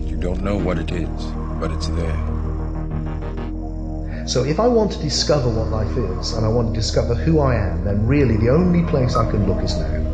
You 0.09 0.17
don't 0.19 0.43
know 0.43 0.57
what 0.57 0.79
it 0.79 0.91
is, 0.91 1.25
but 1.61 1.71
it's 1.71 1.87
there. 1.87 2.19
So 4.27 4.43
if 4.43 4.59
I 4.59 4.67
want 4.67 4.91
to 4.91 4.99
discover 4.99 5.47
what 5.49 5.69
life 5.69 5.95
is 5.97 6.33
and 6.33 6.45
I 6.45 6.49
want 6.49 6.73
to 6.73 6.77
discover 6.77 7.15
who 7.15 7.39
I 7.39 7.55
am, 7.55 7.85
then 7.85 8.05
really 8.05 8.35
the 8.35 8.49
only 8.49 8.83
place 8.83 9.15
I 9.15 9.31
can 9.31 9.47
look 9.47 9.63
is 9.63 9.77
now. 9.77 10.06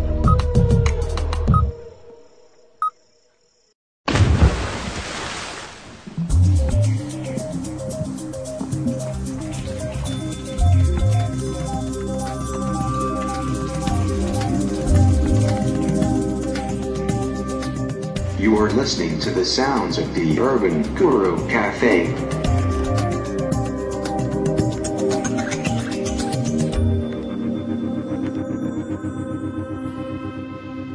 Listening 18.83 19.17
to 19.17 19.29
the 19.29 19.45
sounds 19.45 19.97
of 19.97 20.13
the 20.13 20.37
Urban 20.41 20.83
Guru 20.95 21.37
Cafe. 21.47 22.07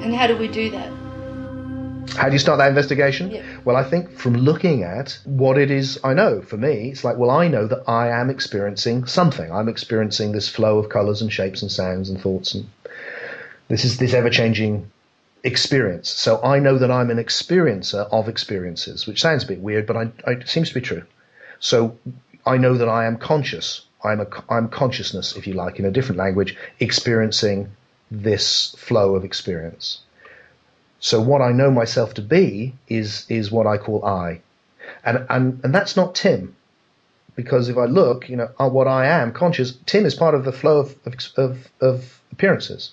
And 0.02 0.14
how 0.14 0.26
do 0.26 0.36
we 0.36 0.48
do 0.48 0.68
that? 0.68 0.92
How 2.14 2.26
do 2.26 2.34
you 2.34 2.38
start 2.38 2.58
that 2.58 2.68
investigation? 2.68 3.30
Yeah. 3.30 3.42
Well, 3.64 3.76
I 3.76 3.84
think 3.84 4.10
from 4.18 4.34
looking 4.34 4.82
at 4.82 5.18
what 5.24 5.56
it 5.56 5.70
is 5.70 5.98
I 6.04 6.12
know, 6.12 6.42
for 6.42 6.58
me, 6.58 6.90
it's 6.90 7.04
like, 7.04 7.16
well, 7.16 7.30
I 7.30 7.48
know 7.48 7.66
that 7.68 7.88
I 7.88 8.08
am 8.08 8.28
experiencing 8.28 9.06
something. 9.06 9.50
I'm 9.50 9.70
experiencing 9.70 10.32
this 10.32 10.46
flow 10.46 10.78
of 10.78 10.90
colors 10.90 11.22
and 11.22 11.32
shapes 11.32 11.62
and 11.62 11.72
sounds 11.72 12.10
and 12.10 12.20
thoughts 12.20 12.52
and 12.54 12.68
this 13.68 13.86
is 13.86 13.96
this 13.96 14.12
ever 14.12 14.28
changing 14.28 14.90
experience. 15.48 16.08
So 16.10 16.30
I 16.54 16.56
know 16.60 16.76
that 16.78 16.90
I'm 16.98 17.10
an 17.10 17.18
experiencer 17.26 18.02
of 18.12 18.28
experiences, 18.28 19.06
which 19.06 19.20
sounds 19.20 19.44
a 19.44 19.48
bit 19.52 19.60
weird, 19.68 19.86
but 19.88 19.96
I, 19.96 20.04
I, 20.28 20.30
it 20.32 20.48
seems 20.48 20.68
to 20.68 20.74
be 20.74 20.80
true. 20.90 21.04
So 21.58 21.78
I 22.46 22.56
know 22.56 22.74
that 22.80 22.88
I 22.88 23.06
am 23.06 23.16
conscious. 23.18 23.68
I'm 24.04 24.20
a 24.20 24.26
I'm 24.48 24.68
consciousness, 24.68 25.36
if 25.36 25.46
you 25.46 25.54
like, 25.54 25.78
in 25.80 25.84
a 25.84 25.90
different 25.90 26.18
language, 26.18 26.56
experiencing 26.78 27.58
this 28.10 28.74
flow 28.78 29.16
of 29.16 29.24
experience. 29.24 29.86
So 31.00 31.20
what 31.20 31.42
I 31.42 31.52
know 31.52 31.70
myself 31.70 32.14
to 32.14 32.22
be 32.22 32.74
is 32.88 33.26
is 33.28 33.50
what 33.50 33.66
I 33.66 33.76
call 33.76 34.04
I, 34.04 34.40
and 35.04 35.26
and 35.28 35.60
and 35.64 35.74
that's 35.74 35.96
not 35.96 36.14
Tim, 36.14 36.54
because 37.34 37.68
if 37.68 37.76
I 37.76 37.86
look, 37.86 38.28
you 38.28 38.36
know, 38.36 38.50
uh, 38.58 38.68
what 38.68 38.88
I 38.88 39.06
am 39.06 39.32
conscious. 39.32 39.78
Tim 39.86 40.06
is 40.06 40.14
part 40.14 40.34
of 40.34 40.44
the 40.44 40.52
flow 40.60 40.78
of 40.78 40.88
of, 41.06 41.14
of, 41.36 41.68
of 41.80 42.20
appearances. 42.32 42.92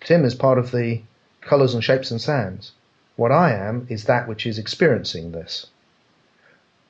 Tim 0.00 0.24
is 0.24 0.34
part 0.34 0.58
of 0.58 0.70
the 0.70 1.00
colors 1.42 1.74
and 1.74 1.84
shapes 1.84 2.10
and 2.10 2.20
sounds. 2.20 2.72
What 3.16 3.32
I 3.32 3.52
am 3.52 3.86
is 3.90 4.04
that 4.04 4.26
which 4.26 4.46
is 4.46 4.58
experiencing 4.58 5.32
this, 5.32 5.66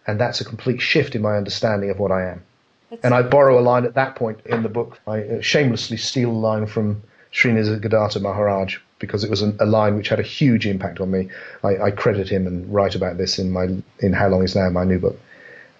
and 0.06 0.20
that's 0.20 0.40
a 0.40 0.44
complete 0.44 0.80
shift 0.80 1.14
in 1.14 1.22
my 1.22 1.36
understanding 1.36 1.90
of 1.90 1.98
what 1.98 2.12
I 2.12 2.30
am. 2.30 2.42
That's 2.90 3.04
And 3.04 3.14
I 3.14 3.22
borrow 3.22 3.58
a 3.58 3.60
line 3.60 3.84
at 3.84 3.94
that 3.94 4.16
point 4.16 4.40
in 4.46 4.62
the 4.62 4.68
book. 4.68 5.00
I 5.06 5.22
uh, 5.22 5.40
shamelessly 5.40 5.96
steal 5.96 6.30
a 6.30 6.32
line 6.32 6.66
from 6.66 7.02
Sri 7.30 7.50
Nisargadatta 7.50 8.20
Maharaj 8.20 8.78
because 8.98 9.24
it 9.24 9.30
was 9.30 9.42
an, 9.42 9.56
a 9.58 9.66
line 9.66 9.96
which 9.96 10.08
had 10.08 10.20
a 10.20 10.22
huge 10.22 10.66
impact 10.66 11.00
on 11.00 11.10
me. 11.10 11.28
I, 11.64 11.76
I 11.78 11.90
credit 11.90 12.28
him 12.28 12.46
and 12.46 12.72
write 12.72 12.94
about 12.94 13.16
this 13.18 13.38
in 13.38 13.50
my 13.50 13.64
in 13.98 14.12
How 14.12 14.28
Long 14.28 14.44
Is 14.44 14.54
Now, 14.54 14.68
my 14.70 14.84
new 14.84 14.98
book, 14.98 15.18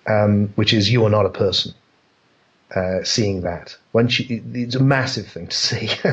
um, 0.09 0.49
which 0.57 0.73
is 0.73 0.91
"You 0.91 1.05
are 1.05 1.11
not 1.11 1.27
a 1.27 1.31
person." 1.31 1.75
Uh, 2.75 3.05
seeing 3.05 3.43
that 3.43 3.77
once 3.93 4.19
you, 4.19 4.43
it's 4.55 4.77
a 4.77 4.83
massive 4.83 5.27
thing 5.27 5.47
to 5.47 5.55
see, 5.55 5.91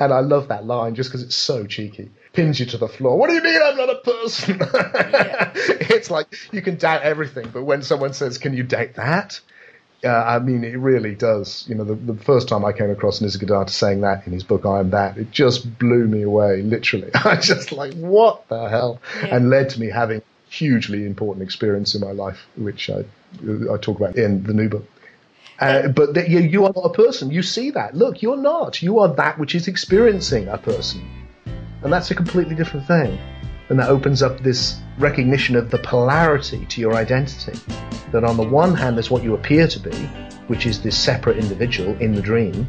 and 0.00 0.10
I 0.10 0.20
love 0.20 0.48
that 0.48 0.64
line 0.64 0.94
just 0.94 1.10
because 1.10 1.22
it's 1.22 1.36
so 1.36 1.66
cheeky. 1.66 2.10
Pins 2.32 2.58
you 2.58 2.64
to 2.66 2.78
the 2.78 2.88
floor. 2.88 3.18
What 3.18 3.28
do 3.28 3.34
you 3.34 3.42
mean 3.42 3.60
I'm 3.62 3.76
not 3.76 3.90
a 3.90 3.96
person? 3.96 4.58
it's 5.92 6.10
like 6.10 6.28
you 6.50 6.62
can 6.62 6.76
doubt 6.76 7.02
everything, 7.02 7.50
but 7.52 7.64
when 7.64 7.82
someone 7.82 8.14
says, 8.14 8.38
"Can 8.38 8.54
you 8.54 8.62
doubt 8.62 8.94
that?" 8.94 9.40
Uh, 10.04 10.08
I 10.08 10.38
mean, 10.38 10.64
it 10.64 10.78
really 10.78 11.14
does. 11.14 11.66
You 11.68 11.74
know, 11.74 11.84
the, 11.84 11.94
the 11.94 12.14
first 12.14 12.48
time 12.48 12.64
I 12.64 12.72
came 12.72 12.90
across 12.90 13.20
Nisargadatta 13.20 13.70
saying 13.70 14.00
that 14.02 14.26
in 14.26 14.32
his 14.32 14.44
book, 14.44 14.64
I 14.64 14.78
Am 14.78 14.90
That, 14.90 15.18
it 15.18 15.30
just 15.30 15.78
blew 15.78 16.06
me 16.06 16.22
away, 16.22 16.62
literally. 16.62 17.10
I 17.14 17.36
just 17.36 17.72
like, 17.72 17.94
what 17.94 18.48
the 18.48 18.68
hell? 18.68 19.00
Yeah. 19.16 19.36
And 19.36 19.50
led 19.50 19.70
to 19.70 19.80
me 19.80 19.88
having 19.88 20.22
hugely 20.48 21.04
important 21.04 21.42
experience 21.42 21.94
in 21.94 22.00
my 22.00 22.12
life, 22.12 22.46
which 22.56 22.88
I, 22.88 23.00
I 23.40 23.76
talk 23.76 23.98
about 23.98 24.16
in 24.16 24.44
the 24.44 24.54
new 24.54 24.68
book. 24.68 24.86
Uh, 25.60 25.88
but 25.88 26.14
that 26.14 26.28
you, 26.28 26.38
you 26.38 26.64
are 26.64 26.72
not 26.74 26.84
a 26.84 26.92
person. 26.92 27.30
You 27.30 27.42
see 27.42 27.70
that. 27.70 27.94
Look, 27.94 28.22
you're 28.22 28.36
not. 28.36 28.80
You 28.80 29.00
are 29.00 29.08
that 29.14 29.38
which 29.38 29.54
is 29.54 29.66
experiencing 29.66 30.46
a 30.48 30.58
person. 30.58 31.08
And 31.82 31.92
that's 31.92 32.10
a 32.10 32.14
completely 32.14 32.54
different 32.54 32.86
thing. 32.86 33.18
And 33.68 33.78
that 33.78 33.88
opens 33.88 34.22
up 34.22 34.40
this 34.40 34.80
recognition 34.98 35.56
of 35.56 35.70
the 35.70 35.78
polarity 35.78 36.64
to 36.66 36.80
your 36.80 36.94
identity. 36.94 37.58
That 38.12 38.24
on 38.24 38.36
the 38.36 38.48
one 38.48 38.74
hand, 38.74 38.96
there's 38.96 39.10
what 39.10 39.22
you 39.22 39.34
appear 39.34 39.66
to 39.68 39.80
be, 39.80 39.94
which 40.46 40.64
is 40.64 40.80
this 40.80 40.96
separate 40.96 41.36
individual 41.38 41.96
in 42.00 42.14
the 42.14 42.22
dream. 42.22 42.66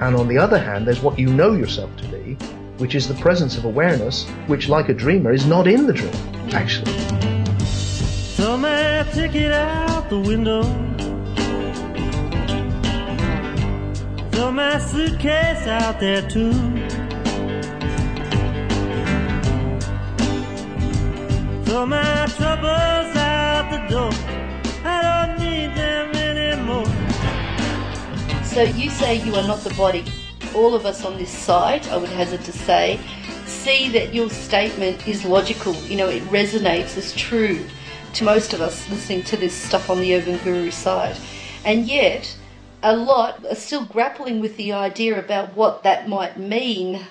And 0.00 0.16
on 0.16 0.28
the 0.28 0.38
other 0.38 0.58
hand, 0.58 0.86
there's 0.86 1.00
what 1.00 1.18
you 1.18 1.28
know 1.28 1.52
yourself 1.52 1.94
to 1.96 2.08
be, 2.08 2.34
which 2.78 2.94
is 2.94 3.06
the 3.06 3.14
presence 3.14 3.56
of 3.56 3.64
awareness, 3.64 4.24
which, 4.46 4.68
like 4.68 4.88
a 4.88 4.94
dreamer, 4.94 5.32
is 5.32 5.46
not 5.46 5.66
in 5.66 5.86
the 5.86 5.92
dream, 5.92 6.14
actually. 6.52 6.92
Throw 8.36 8.56
my 8.56 9.06
ticket 9.12 9.52
out 9.52 10.08
the 10.08 10.18
window. 10.18 10.89
Throw 14.40 14.52
my 14.52 14.78
suitcase 14.78 15.66
out 15.66 16.00
there 16.00 16.22
too. 16.26 16.50
Throw 21.64 21.84
my 21.84 22.26
troubles 22.38 23.14
out 23.16 23.70
the 23.70 23.86
door. 23.90 24.10
I 24.82 25.26
don't 25.26 25.38
need 25.40 25.76
them 25.76 26.14
anymore. 26.16 26.86
So 28.42 28.62
you 28.62 28.88
say 28.88 29.16
you 29.16 29.34
are 29.34 29.46
not 29.46 29.58
the 29.58 29.74
body. 29.74 30.06
All 30.54 30.74
of 30.74 30.86
us 30.86 31.04
on 31.04 31.18
this 31.18 31.28
side, 31.30 31.86
I 31.88 31.98
would 31.98 32.08
hazard 32.08 32.42
to 32.44 32.52
say, 32.52 32.98
see 33.44 33.90
that 33.90 34.14
your 34.14 34.30
statement 34.30 35.06
is 35.06 35.22
logical. 35.22 35.74
You 35.82 35.98
know, 35.98 36.08
it 36.08 36.22
resonates 36.30 36.96
as 36.96 37.14
true 37.14 37.62
to 38.14 38.24
most 38.24 38.54
of 38.54 38.62
us 38.62 38.88
listening 38.88 39.22
to 39.24 39.36
this 39.36 39.52
stuff 39.52 39.90
on 39.90 40.00
the 40.00 40.14
Urban 40.14 40.38
Guru 40.38 40.70
side. 40.70 41.18
And 41.66 41.86
yet, 41.86 42.34
a 42.82 42.96
lot 42.96 43.44
are 43.46 43.54
still 43.54 43.84
grappling 43.84 44.40
with 44.40 44.56
the 44.56 44.72
idea 44.72 45.18
about 45.18 45.54
what 45.56 45.82
that 45.82 46.08
might 46.08 46.38
mean. 46.38 47.06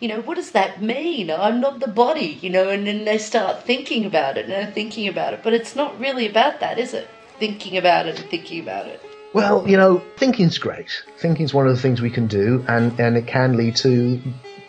You 0.00 0.08
know, 0.08 0.20
what 0.20 0.34
does 0.34 0.52
that 0.52 0.82
mean? 0.82 1.30
I'm 1.30 1.60
not 1.60 1.80
the 1.80 1.88
body, 1.88 2.38
you 2.40 2.50
know, 2.50 2.68
and 2.68 2.86
then 2.86 3.04
they 3.04 3.18
start 3.18 3.64
thinking 3.64 4.04
about 4.04 4.36
it 4.36 4.48
and 4.48 4.74
thinking 4.74 5.06
about 5.06 5.34
it. 5.34 5.40
But 5.42 5.52
it's 5.52 5.76
not 5.76 5.98
really 6.00 6.28
about 6.28 6.60
that, 6.60 6.78
is 6.78 6.92
it? 6.92 7.08
Thinking 7.38 7.76
about 7.76 8.06
it 8.06 8.18
and 8.18 8.28
thinking 8.28 8.60
about 8.60 8.86
it. 8.86 9.00
Well, 9.32 9.66
you 9.66 9.76
know, 9.76 10.02
thinking's 10.16 10.58
great. 10.58 11.04
Thinking's 11.18 11.54
one 11.54 11.66
of 11.66 11.74
the 11.74 11.80
things 11.80 12.02
we 12.02 12.10
can 12.10 12.26
do, 12.26 12.64
and, 12.68 12.98
and 12.98 13.16
it 13.16 13.26
can 13.26 13.56
lead 13.56 13.76
to 13.76 14.20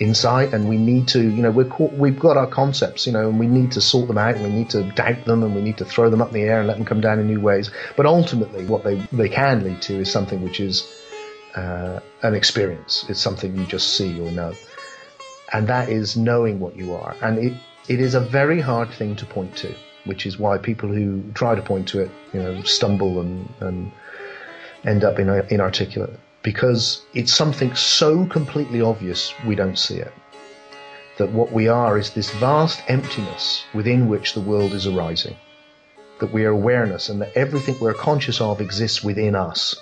insight. 0.03 0.53
And 0.53 0.67
we 0.67 0.77
need 0.77 1.07
to, 1.10 1.22
you 1.22 1.41
know, 1.41 1.51
we're 1.51 1.65
caught, 1.65 1.93
we've 1.93 2.19
got 2.19 2.38
our 2.38 2.48
concepts, 2.48 3.07
you 3.07 3.13
know, 3.13 3.29
and 3.29 3.39
we 3.39 3.48
need 3.48 3.72
to 3.74 3.81
sort 3.81 4.07
them 4.07 4.17
out. 4.17 4.36
And 4.36 4.43
we 4.43 4.51
need 4.51 4.69
to 4.72 4.83
doubt 4.91 5.25
them, 5.25 5.43
and 5.43 5.55
we 5.55 5.62
need 5.62 5.77
to 5.77 5.86
throw 5.86 6.10
them 6.10 6.22
up 6.22 6.29
in 6.29 6.33
the 6.33 6.41
air 6.41 6.60
and 6.60 6.67
let 6.67 6.77
them 6.77 6.86
come 6.86 7.01
down 7.01 7.19
in 7.19 7.27
new 7.27 7.39
ways. 7.39 7.72
But 7.95 8.05
ultimately, 8.05 8.65
what 8.65 8.83
they 8.83 8.95
they 9.12 9.29
can 9.29 9.63
lead 9.63 9.81
to 9.83 10.00
is 10.00 10.12
something 10.12 10.41
which 10.43 10.60
is 10.60 10.88
uh, 11.55 12.00
an 12.22 12.36
experience. 12.36 13.05
It's 13.10 13.22
something 13.22 13.55
you 13.55 13.65
just 13.65 13.95
see 13.95 14.19
or 14.19 14.31
know, 14.31 14.53
and 15.51 15.67
that 15.67 15.89
is 15.89 16.17
knowing 16.17 16.60
what 16.60 16.75
you 16.75 16.93
are. 16.93 17.15
And 17.22 17.38
it 17.38 17.53
it 17.88 18.00
is 18.00 18.15
a 18.15 18.19
very 18.19 18.62
hard 18.62 18.89
thing 18.89 19.15
to 19.17 19.25
point 19.25 19.55
to, 19.57 19.74
which 20.05 20.25
is 20.25 20.38
why 20.38 20.57
people 20.57 20.89
who 20.89 21.24
try 21.33 21.55
to 21.55 21.62
point 21.62 21.88
to 21.89 22.01
it, 22.01 22.12
you 22.33 22.41
know, 22.41 22.62
stumble 22.63 23.19
and 23.19 23.50
and 23.60 23.91
end 24.86 25.03
up 25.03 25.19
in, 25.19 25.29
inarticulate 25.50 26.19
because 26.43 27.01
it's 27.13 27.33
something 27.33 27.73
so 27.73 28.25
completely 28.25 28.81
obvious 28.81 29.33
we 29.47 29.55
don't 29.55 29.79
see 29.79 29.97
it. 29.97 30.13
That 31.17 31.31
what 31.31 31.51
we 31.51 31.67
are 31.67 31.97
is 31.97 32.12
this 32.12 32.31
vast 32.31 32.81
emptiness 32.88 33.63
within 33.73 34.09
which 34.09 34.33
the 34.33 34.41
world 34.41 34.73
is 34.73 34.85
arising. 34.85 35.35
That 36.19 36.33
we 36.33 36.45
are 36.45 36.51
awareness 36.51 37.09
and 37.09 37.21
that 37.21 37.35
everything 37.35 37.79
we're 37.79 37.93
conscious 37.93 38.41
of 38.41 38.62
exists 38.62 39.03
within 39.03 39.35
us. 39.35 39.75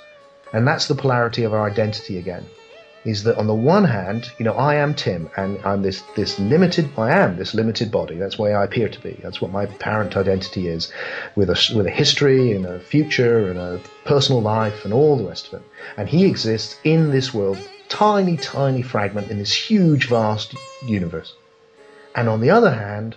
And 0.53 0.67
that's 0.67 0.87
the 0.87 0.95
polarity 0.95 1.43
of 1.43 1.53
our 1.53 1.69
identity 1.69 2.17
again. 2.17 2.45
Is 3.03 3.23
that 3.23 3.37
on 3.37 3.47
the 3.47 3.55
one 3.55 3.85
hand, 3.85 4.31
you 4.37 4.45
know, 4.45 4.53
I 4.53 4.75
am 4.75 4.93
Tim 4.93 5.29
and 5.35 5.57
I'm 5.65 5.81
this, 5.81 6.03
this 6.15 6.37
limited, 6.39 6.87
I 6.97 7.11
am 7.11 7.35
this 7.35 7.55
limited 7.55 7.91
body. 7.91 8.15
That's 8.15 8.37
why 8.37 8.51
I 8.51 8.63
appear 8.63 8.89
to 8.89 8.99
be. 8.99 9.19
That's 9.23 9.41
what 9.41 9.51
my 9.51 9.65
parent 9.65 10.15
identity 10.15 10.67
is 10.67 10.91
with 11.35 11.49
a, 11.49 11.73
with 11.75 11.87
a 11.87 11.91
history 11.91 12.51
and 12.51 12.65
a 12.65 12.79
future 12.79 13.49
and 13.49 13.57
a 13.57 13.81
personal 14.05 14.41
life 14.41 14.85
and 14.85 14.93
all 14.93 15.17
the 15.17 15.27
rest 15.27 15.47
of 15.47 15.55
it. 15.55 15.67
And 15.97 16.07
he 16.07 16.25
exists 16.25 16.77
in 16.83 17.09
this 17.09 17.33
world, 17.33 17.57
tiny, 17.89 18.37
tiny 18.37 18.83
fragment 18.83 19.31
in 19.31 19.39
this 19.39 19.53
huge, 19.53 20.07
vast 20.07 20.55
universe. 20.85 21.33
And 22.15 22.29
on 22.29 22.39
the 22.39 22.51
other 22.51 22.71
hand, 22.71 23.15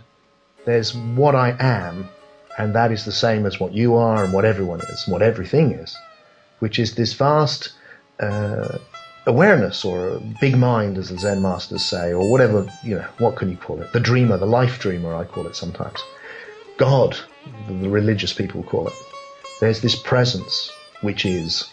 there's 0.64 0.94
what 0.94 1.34
I 1.34 1.56
am, 1.60 2.08
and 2.58 2.74
that 2.74 2.90
is 2.90 3.04
the 3.04 3.12
same 3.12 3.44
as 3.44 3.60
what 3.60 3.72
you 3.72 3.96
are 3.96 4.24
and 4.24 4.32
what 4.32 4.44
everyone 4.44 4.80
is, 4.80 5.04
and 5.04 5.12
what 5.12 5.20
everything 5.20 5.72
is, 5.72 5.94
which 6.60 6.78
is 6.78 6.94
this 6.94 7.12
vast 7.12 7.72
uh, 8.20 8.78
awareness 9.26 9.84
or 9.84 10.20
big 10.40 10.56
mind, 10.56 10.98
as 10.98 11.08
the 11.08 11.18
Zen 11.18 11.40
masters 11.40 11.84
say, 11.84 12.12
or 12.12 12.30
whatever, 12.30 12.70
you 12.82 12.96
know, 12.96 13.06
what 13.18 13.36
can 13.36 13.50
you 13.50 13.56
call 13.56 13.80
it? 13.80 13.92
The 13.92 14.00
dreamer, 14.00 14.36
the 14.36 14.46
life 14.46 14.78
dreamer, 14.78 15.14
I 15.14 15.24
call 15.24 15.46
it 15.46 15.56
sometimes. 15.56 16.02
God, 16.76 17.18
the 17.68 17.88
religious 17.88 18.32
people 18.32 18.62
call 18.62 18.88
it. 18.88 18.94
There's 19.60 19.80
this 19.80 19.96
presence 19.96 20.70
which 21.00 21.24
is, 21.24 21.70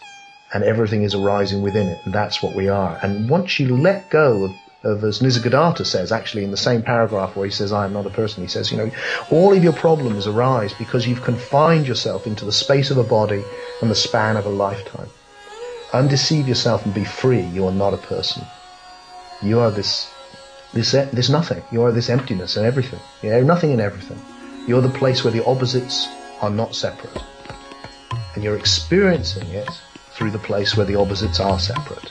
and 0.54 0.64
everything 0.64 1.02
is 1.02 1.14
arising 1.14 1.62
within 1.62 1.88
it, 1.88 2.00
and 2.04 2.14
that's 2.14 2.42
what 2.42 2.54
we 2.54 2.68
are. 2.68 2.98
And 3.02 3.28
once 3.28 3.58
you 3.58 3.76
let 3.76 4.10
go 4.10 4.44
of, 4.44 4.52
of 4.84 5.04
as 5.04 5.20
Nisargadatta 5.20 5.84
says, 5.84 6.12
actually 6.12 6.44
in 6.44 6.50
the 6.50 6.56
same 6.56 6.82
paragraph 6.82 7.36
where 7.36 7.46
he 7.46 7.52
says, 7.52 7.72
I 7.72 7.84
am 7.84 7.92
not 7.92 8.06
a 8.06 8.10
person, 8.10 8.42
he 8.42 8.48
says, 8.48 8.70
you 8.70 8.78
know, 8.78 8.90
all 9.30 9.52
of 9.52 9.62
your 9.62 9.72
problems 9.72 10.26
arise 10.26 10.72
because 10.72 11.06
you've 11.06 11.22
confined 11.22 11.86
yourself 11.86 12.26
into 12.26 12.44
the 12.44 12.52
space 12.52 12.90
of 12.90 12.98
a 12.98 13.04
body 13.04 13.42
and 13.80 13.90
the 13.90 13.94
span 13.94 14.36
of 14.36 14.46
a 14.46 14.50
lifetime. 14.50 15.08
Undeceive 15.92 16.48
yourself 16.48 16.86
and 16.86 16.94
be 16.94 17.04
free. 17.04 17.42
You 17.42 17.66
are 17.66 17.72
not 17.72 17.92
a 17.92 17.98
person. 17.98 18.44
You 19.42 19.60
are 19.60 19.70
this, 19.70 20.10
this, 20.72 20.92
this 20.92 21.28
nothing. 21.28 21.62
You 21.70 21.82
are 21.82 21.92
this 21.92 22.08
emptiness 22.08 22.56
and 22.56 22.64
everything. 22.64 23.00
You 23.22 23.34
are 23.34 23.42
nothing 23.42 23.72
and 23.72 23.80
everything. 23.80 24.20
You're 24.66 24.80
the 24.80 24.88
place 24.88 25.22
where 25.22 25.32
the 25.32 25.44
opposites 25.44 26.08
are 26.40 26.50
not 26.50 26.74
separate. 26.74 27.22
And 28.34 28.42
you're 28.42 28.56
experiencing 28.56 29.48
it 29.48 29.68
through 30.12 30.30
the 30.30 30.38
place 30.38 30.76
where 30.76 30.86
the 30.86 30.94
opposites 30.94 31.40
are 31.40 31.58
separate. 31.58 32.10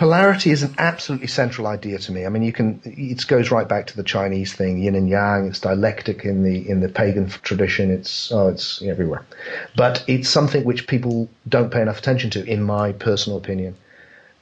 Polarity 0.00 0.50
is 0.50 0.62
an 0.62 0.74
absolutely 0.78 1.26
central 1.26 1.66
idea 1.66 1.98
to 1.98 2.10
me. 2.10 2.24
I 2.24 2.30
mean, 2.30 2.42
you 2.42 2.54
can 2.54 2.80
it 2.84 3.26
goes 3.26 3.50
right 3.50 3.68
back 3.68 3.86
to 3.88 3.96
the 3.98 4.02
Chinese 4.02 4.54
thing, 4.54 4.78
yin 4.78 4.94
and 4.94 5.10
yang. 5.10 5.46
It's 5.46 5.60
dialectic 5.60 6.24
in 6.24 6.42
the 6.42 6.66
in 6.70 6.80
the 6.80 6.88
pagan 6.88 7.28
tradition. 7.28 7.90
It's 7.90 8.32
oh, 8.32 8.48
it's 8.48 8.80
everywhere, 8.80 9.26
but 9.76 10.02
it's 10.06 10.30
something 10.30 10.64
which 10.64 10.86
people 10.86 11.28
don't 11.46 11.70
pay 11.70 11.82
enough 11.82 11.98
attention 11.98 12.30
to, 12.30 12.42
in 12.46 12.62
my 12.62 12.92
personal 12.92 13.36
opinion. 13.36 13.76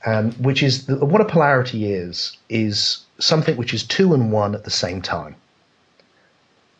Um, 0.06 0.30
which 0.34 0.62
is 0.62 0.86
the, 0.86 1.04
what 1.04 1.20
a 1.20 1.24
polarity 1.24 1.92
is 1.92 2.36
is 2.48 2.98
something 3.18 3.56
which 3.56 3.74
is 3.74 3.82
two 3.82 4.14
and 4.14 4.30
one 4.30 4.54
at 4.54 4.62
the 4.62 4.70
same 4.70 5.02
time. 5.02 5.34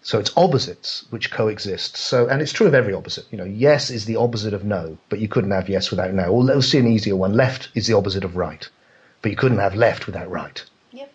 So 0.09 0.19
it's 0.19 0.35
opposites 0.39 1.05
which 1.11 1.31
coexist. 1.31 1.99
So, 1.99 2.29
and 2.29 2.41
it's 2.41 2.51
true 2.51 2.67
of 2.67 2.73
every 2.73 2.95
opposite. 2.95 3.27
You 3.31 3.37
know, 3.37 3.45
yes 3.45 3.91
is 3.91 4.07
the 4.07 4.17
opposite 4.17 4.55
of 4.55 4.65
no, 4.65 4.97
but 5.11 5.19
you 5.19 5.29
couldn't 5.29 5.51
have 5.51 5.69
yes 5.69 5.91
without 5.91 6.15
no. 6.15 6.29
Or 6.31 6.43
let's 6.43 6.69
see 6.69 6.79
an 6.79 6.87
easier 6.87 7.15
one. 7.15 7.35
Left 7.35 7.69
is 7.75 7.87
the 7.87 7.93
opposite 7.93 8.25
of 8.25 8.35
right, 8.35 8.67
but 9.21 9.31
you 9.31 9.37
couldn't 9.37 9.59
have 9.59 9.75
left 9.75 10.07
without 10.07 10.31
right. 10.31 10.65
Yep. 10.93 11.13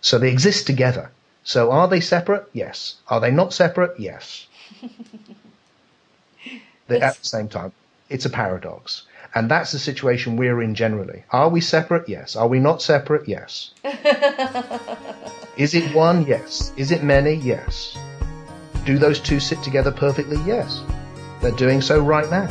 So 0.00 0.18
they 0.18 0.30
exist 0.30 0.64
together. 0.68 1.10
So 1.42 1.72
are 1.72 1.88
they 1.88 1.98
separate? 1.98 2.44
Yes. 2.52 2.98
Are 3.08 3.18
they 3.18 3.32
not 3.32 3.52
separate? 3.52 3.98
Yes. 3.98 4.46
They're 6.86 7.02
at 7.02 7.16
the 7.16 7.24
same 7.24 7.48
time. 7.48 7.72
It's 8.10 8.26
a 8.26 8.30
paradox. 8.30 9.08
And 9.34 9.50
that's 9.50 9.72
the 9.72 9.80
situation 9.80 10.36
we're 10.36 10.62
in 10.62 10.76
generally. 10.76 11.24
Are 11.32 11.48
we 11.48 11.60
separate? 11.60 12.08
Yes. 12.08 12.36
Are 12.36 12.46
we 12.46 12.60
not 12.60 12.80
separate? 12.80 13.26
Yes. 13.26 13.72
Is 15.56 15.74
it 15.74 15.92
one? 15.92 16.26
Yes. 16.26 16.72
Is 16.76 16.92
it 16.92 17.02
many? 17.02 17.34
Yes. 17.34 17.98
Do 18.84 18.98
those 18.98 19.20
two 19.20 19.38
sit 19.40 19.62
together 19.62 19.92
perfectly? 19.92 20.38
Yes. 20.44 20.82
They're 21.40 21.52
doing 21.52 21.80
so 21.80 22.00
right 22.02 22.28
now. 22.30 22.46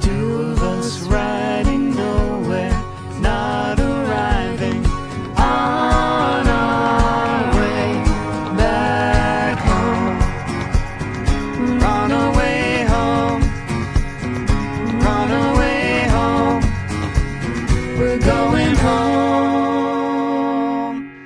Two 0.00 0.36
of 0.36 0.62
us 0.62 1.00
riding 1.02 1.94
nowhere, 1.94 2.70
not 3.20 3.78
arriving 3.80 4.84
on 5.36 6.46
our 6.46 7.54
way 7.56 8.04
back 8.56 9.58
home. 9.58 10.22
On 11.82 12.12
our 12.12 12.36
way 12.36 12.84
home, 12.84 13.42
on 15.06 15.30
our 15.30 15.58
way 15.58 16.04
home, 16.08 16.62
we're 17.98 18.18
going 18.18 18.76
home. 18.76 19.00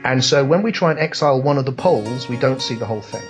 And 0.05 0.25
so 0.25 0.45
when 0.45 0.63
we 0.63 0.73
try 0.73 0.91
and 0.91 0.99
exile 0.99 1.43
one 1.43 1.59
of 1.59 1.65
the 1.65 1.73
poles, 1.73 2.29
we 2.29 2.37
don't 2.37 2.63
see 2.63 2.75
the 2.77 2.87
whole 2.87 3.03
thing. 3.03 3.23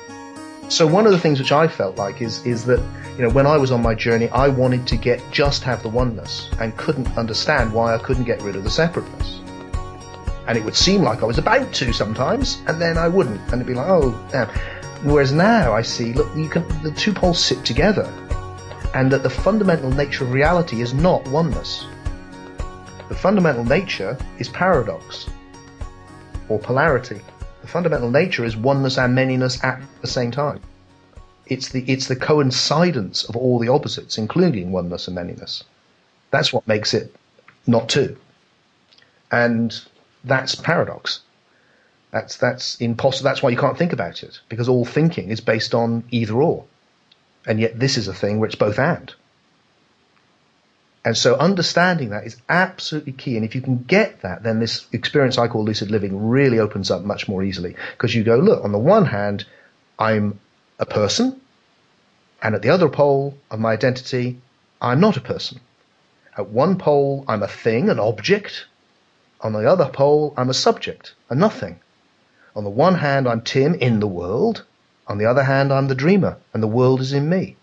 So 0.75 0.89
one 0.89 1.07
of 1.07 1.13
the 1.13 1.21
things 1.21 1.39
which 1.39 1.53
I 1.53 1.69
felt 1.69 1.99
like 1.99 2.21
is 2.21 2.45
is 2.45 2.65
that 2.65 2.81
you 3.17 3.23
know 3.23 3.31
when 3.31 3.47
I 3.47 3.57
was 3.57 3.71
on 3.71 3.81
my 3.81 3.95
journey, 3.95 4.29
I 4.31 4.49
wanted 4.49 4.89
to 4.89 4.97
get 4.97 5.23
just 5.31 5.63
have 5.63 5.85
the 5.85 5.89
oneness 5.89 6.51
and 6.59 6.77
couldn't 6.77 7.17
understand 7.17 7.73
why 7.73 7.95
I 7.95 7.99
couldn't 7.99 8.25
get 8.25 8.43
rid 8.43 8.57
of 8.57 8.65
the 8.65 8.71
separateness. 8.71 9.39
And 10.49 10.59
it 10.59 10.65
would 10.65 10.75
seem 10.75 11.03
like 11.03 11.23
I 11.23 11.27
was 11.27 11.39
about 11.39 11.73
to 11.75 11.93
sometimes, 11.93 12.59
and 12.67 12.83
then 12.83 12.99
I 12.99 13.07
wouldn't, 13.07 13.41
and 13.53 13.63
it'd 13.63 13.69
be 13.69 13.75
like, 13.75 13.87
oh, 13.89 14.11
damn. 14.33 14.49
Whereas 15.05 15.31
now 15.31 15.73
I 15.73 15.83
see, 15.83 16.13
look, 16.13 16.35
you 16.37 16.49
can 16.49 16.67
the 16.83 16.91
two 16.91 17.13
poles 17.13 17.39
sit 17.39 17.65
together, 17.65 18.13
and 18.95 19.13
that 19.13 19.23
the 19.23 19.31
fundamental 19.31 19.93
nature 19.93 20.25
of 20.25 20.33
reality 20.33 20.81
is 20.81 20.93
not 20.93 21.25
oneness. 21.29 21.87
The 23.09 23.15
fundamental 23.15 23.65
nature 23.65 24.19
is 24.41 24.49
paradox 24.49 25.31
or 26.49 26.59
polarity. 26.59 27.21
The 27.65 27.71
fundamental 27.71 28.11
nature 28.11 28.45
is 28.45 28.59
oneness 28.59 28.99
and 28.99 29.17
manyness 29.17 29.65
at 29.65 29.81
the 30.03 30.07
same 30.07 30.31
time. 30.31 30.61
It's 31.47 31.71
the 31.71 31.83
it's 31.91 32.09
the 32.09 32.15
coincidence 32.15 33.25
of 33.25 33.37
all 33.37 33.59
the 33.59 33.69
opposites, 33.69 34.19
including 34.19 34.71
oneness 34.71 35.09
and 35.09 35.17
manyness. 35.17 35.63
That's 36.31 36.53
what 36.53 36.69
makes 36.69 36.93
it 36.93 37.17
not 37.67 37.89
two. 37.89 38.19
And 39.33 39.81
that's 40.25 40.55
paradox. 40.55 41.23
That's 42.11 42.37
that's 42.37 42.79
impossible. 42.83 43.31
That's 43.31 43.43
why 43.43 43.49
you 43.49 43.57
can't 43.57 43.79
think 43.79 43.95
about 43.95 44.23
it 44.23 44.41
because 44.51 44.69
all 44.69 44.85
thinking 44.85 45.31
is 45.31 45.41
based 45.41 45.75
on 45.75 46.05
either 46.11 46.43
or, 46.43 46.67
and 47.47 47.59
yet 47.59 47.81
this 47.81 47.97
is 47.97 48.09
a 48.09 48.15
thing 48.15 48.41
where 48.41 48.47
it's 48.47 48.57
both 48.57 48.79
and. 48.79 49.15
And 51.05 51.17
so 51.17 51.37
understanding 51.37 52.11
that 52.11 52.27
is 52.27 52.37
absolutely 52.49 53.13
key. 53.13 53.37
And 53.37 53.45
if 53.45 53.55
you 53.55 53.61
can 53.61 53.83
get 53.83 54.23
that, 54.23 54.43
then 54.43 54.59
this 54.59 54.87
experience 54.93 55.37
I 55.37 55.49
call 55.49 55.65
lucid 55.65 55.91
living 55.91 56.29
really 56.29 56.59
opens 56.59 56.91
up 56.91 57.03
much 57.03 57.29
more 57.29 57.43
easily. 57.43 57.77
Because 57.93 58.15
you 58.15 58.25
go, 58.25 58.37
look, 58.37 58.65
on 58.65 58.73
the 58.73 58.79
one 58.79 59.05
hand, 59.05 59.45
I'm 59.99 60.41
a 60.79 60.87
person, 60.87 61.41
and 62.43 62.55
at 62.55 62.63
the 62.63 62.71
other 62.71 62.89
pole 62.89 63.39
of 63.51 63.61
my 63.61 63.73
identity, 63.73 64.39
I'm 64.81 65.01
not 65.01 65.17
a 65.17 65.21
person. 65.21 65.61
At 66.37 66.49
one 66.51 66.79
pole, 66.79 67.25
I'm 67.29 67.43
a 67.43 67.49
thing, 67.49 67.89
an 67.89 68.01
object. 68.01 68.67
On 69.41 69.53
the 69.53 69.71
other 69.71 69.89
pole, 69.89 70.35
I'm 70.37 70.51
a 70.51 70.55
subject, 70.55 71.15
a 71.31 71.35
nothing. 71.35 71.81
On 72.57 72.65
the 72.65 72.71
one 72.71 72.97
hand, 72.97 73.29
I'm 73.29 73.41
Tim 73.41 73.75
in 73.75 74.01
the 74.01 74.07
world. 74.07 74.65
On 75.07 75.19
the 75.19 75.27
other 75.27 75.43
hand, 75.43 75.73
I'm 75.73 75.89
the 75.89 75.95
dreamer, 75.95 76.39
and 76.53 76.63
the 76.63 76.69
world 76.69 77.01
is 77.01 77.13
in 77.13 77.29
me. 77.29 77.57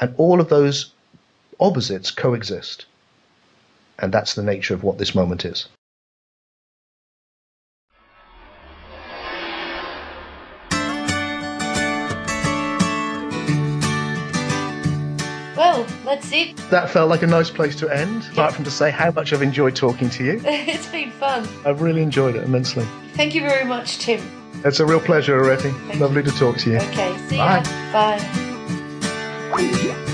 And 0.00 0.14
all 0.16 0.40
of 0.40 0.48
those 0.48 0.92
opposites 1.60 2.10
coexist. 2.10 2.86
And 3.98 4.12
that's 4.12 4.34
the 4.34 4.42
nature 4.42 4.74
of 4.74 4.82
what 4.82 4.98
this 4.98 5.14
moment 5.14 5.44
is. 5.44 5.68
Well, 15.56 15.86
that's 16.06 16.32
it. 16.32 16.56
That 16.70 16.88
felt 16.88 17.10
like 17.10 17.22
a 17.22 17.26
nice 17.26 17.50
place 17.50 17.76
to 17.76 17.88
end, 17.90 18.26
apart 18.32 18.54
from 18.54 18.64
to 18.64 18.70
say 18.70 18.90
how 18.90 19.10
much 19.10 19.34
I've 19.34 19.42
enjoyed 19.42 19.76
talking 19.76 20.08
to 20.10 20.24
you. 20.24 20.40
it's 20.44 20.86
been 20.88 21.10
fun. 21.10 21.46
I've 21.66 21.82
really 21.82 22.00
enjoyed 22.00 22.34
it 22.34 22.44
immensely. 22.44 22.86
Thank 23.12 23.34
you 23.34 23.42
very 23.42 23.66
much, 23.66 23.98
Tim. 23.98 24.22
It's 24.64 24.80
a 24.80 24.86
real 24.86 25.00
pleasure, 25.00 25.38
Areti. 25.38 25.78
Thank 25.86 26.00
Lovely 26.00 26.22
to 26.22 26.30
talk 26.30 26.56
to 26.58 26.70
you. 26.70 26.76
Okay, 26.78 27.16
see 27.28 27.36
Bye. 27.36 27.62
ya. 27.62 27.92
Bye. 29.52 30.06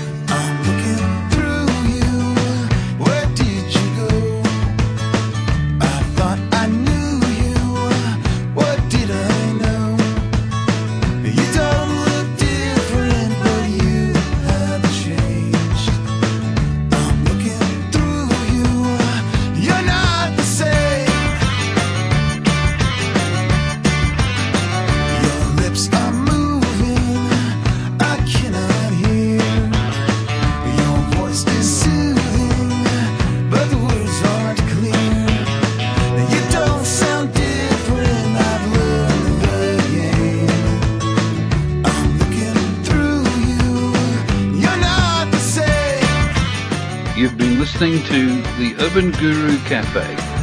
Listening 47.79 48.03
to 48.05 48.41
the 48.57 48.75
Urban 48.79 49.11
Guru 49.11 49.55
Cafe. 49.59 50.36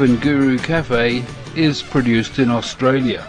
Urban 0.00 0.16
Guru 0.16 0.56
Cafe 0.56 1.22
is 1.54 1.82
produced 1.82 2.38
in 2.38 2.50
Australia. 2.50 3.28